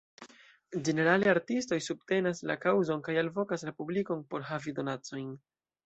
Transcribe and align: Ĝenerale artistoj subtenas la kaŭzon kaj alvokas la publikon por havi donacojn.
Ĝenerale 0.87 1.29
artistoj 1.33 1.79
subtenas 1.89 2.43
la 2.53 2.57
kaŭzon 2.65 3.07
kaj 3.09 3.19
alvokas 3.25 3.69
la 3.71 3.79
publikon 3.83 4.29
por 4.33 4.53
havi 4.53 4.79
donacojn. 4.83 5.35